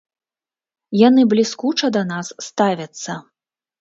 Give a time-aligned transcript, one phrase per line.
[1.07, 3.11] Яны бліскуча да нас ставяцца.